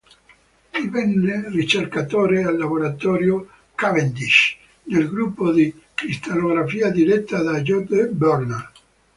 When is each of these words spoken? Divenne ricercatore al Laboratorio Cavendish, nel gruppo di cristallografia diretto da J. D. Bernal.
Divenne 0.77 1.47
ricercatore 1.49 2.41
al 2.43 2.57
Laboratorio 2.57 3.47
Cavendish, 3.75 4.57
nel 4.85 5.07
gruppo 5.07 5.51
di 5.51 5.71
cristallografia 5.93 6.89
diretto 6.89 7.39
da 7.43 7.61
J. 7.61 7.71
D. 7.83 8.09
Bernal. 8.09 8.71